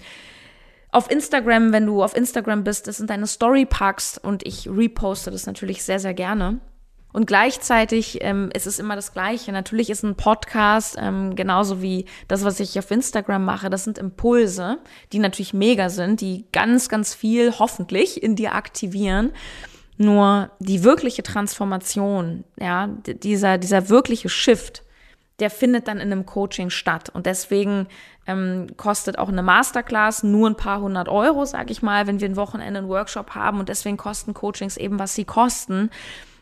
[0.91, 5.31] auf Instagram, wenn du auf Instagram bist, das in deine Story packst und ich reposte
[5.31, 6.61] das natürlich sehr, sehr gerne.
[7.13, 9.53] Und gleichzeitig ähm, ist es immer das Gleiche.
[9.53, 13.69] Natürlich ist ein Podcast ähm, genauso wie das, was ich auf Instagram mache.
[13.69, 14.79] Das sind Impulse,
[15.13, 19.33] die natürlich mega sind, die ganz, ganz viel hoffentlich in dir aktivieren.
[19.99, 24.83] Nur die wirkliche Transformation, ja, dieser, dieser wirkliche Shift,
[25.39, 27.11] der findet dann in einem Coaching statt.
[27.11, 27.89] Und deswegen
[28.27, 32.29] ähm, kostet auch eine Masterclass nur ein paar hundert Euro, sag ich mal, wenn wir
[32.29, 33.59] ein Wochenende einen Workshop haben.
[33.59, 35.91] Und deswegen kosten Coachings eben, was sie kosten.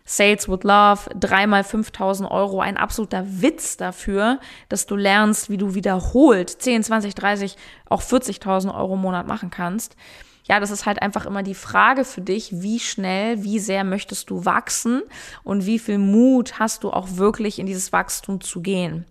[0.04, 5.74] Sales with Love, dreimal 5000 Euro, ein absoluter Witz dafür, dass du lernst, wie du
[5.74, 7.56] wiederholt 10, 20, 30,
[7.88, 9.96] auch 40.000 Euro im Monat machen kannst
[10.44, 14.30] ja, das ist halt einfach immer die Frage für dich, wie schnell, wie sehr möchtest
[14.30, 15.02] du wachsen
[15.44, 19.04] und wie viel Mut hast du auch wirklich in dieses Wachstum zu gehen.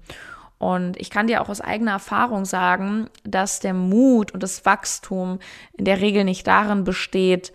[0.58, 5.40] Und ich kann dir auch aus eigener Erfahrung sagen, dass der Mut und das Wachstum
[5.78, 7.54] in der Regel nicht darin besteht,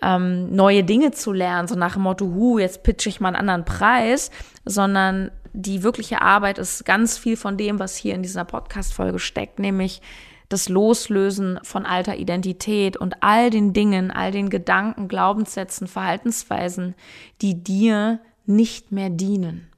[0.00, 3.36] ähm, neue Dinge zu lernen, so nach dem Motto, hu, jetzt pitche ich mal einen
[3.36, 4.30] anderen Preis,
[4.64, 9.58] sondern die wirkliche Arbeit ist ganz viel von dem, was hier in dieser Podcast-Folge steckt,
[9.58, 10.00] nämlich
[10.48, 16.94] das Loslösen von alter Identität und all den Dingen, all den Gedanken, Glaubenssätzen, Verhaltensweisen,
[17.42, 19.68] die dir nicht mehr dienen.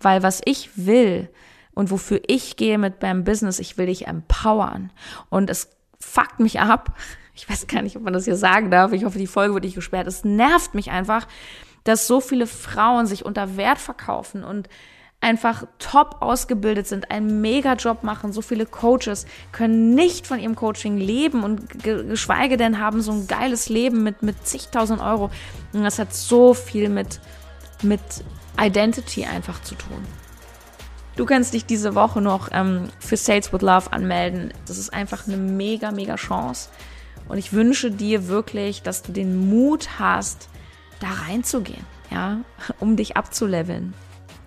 [0.00, 1.28] Weil was ich will
[1.74, 4.92] und wofür ich gehe mit beim Business, ich will dich empowern.
[5.28, 6.96] Und es fuckt mich ab.
[7.34, 8.92] Ich weiß gar nicht, ob man das hier sagen darf.
[8.92, 10.06] Ich hoffe, die Folge wird nicht gesperrt.
[10.06, 11.26] Es nervt mich einfach,
[11.84, 14.68] dass so viele Frauen sich unter Wert verkaufen und
[15.26, 18.32] einfach top ausgebildet sind, einen Mega-Job machen.
[18.32, 23.26] So viele Coaches können nicht von ihrem Coaching leben und geschweige denn haben so ein
[23.26, 25.30] geiles Leben mit, mit zigtausend Euro.
[25.72, 27.20] Und das hat so viel mit,
[27.82, 28.00] mit
[28.56, 29.98] Identity einfach zu tun.
[31.16, 34.54] Du kannst dich diese Woche noch ähm, für Sales with Love anmelden.
[34.68, 36.68] Das ist einfach eine mega, mega Chance.
[37.26, 40.48] Und ich wünsche dir wirklich, dass du den Mut hast,
[41.00, 42.38] da reinzugehen, ja,
[42.78, 43.92] um dich abzuleveln.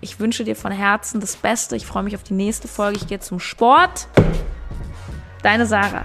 [0.02, 1.76] Ich wünsche dir von Herzen das Beste.
[1.76, 2.96] Ich freue mich auf die nächste Folge.
[2.96, 4.08] Ich gehe zum Sport.
[5.42, 6.04] Deine Sarah.